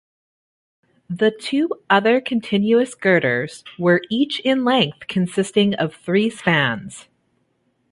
[1.11, 7.07] The two other continuous girders were each in length, consisting of three spans.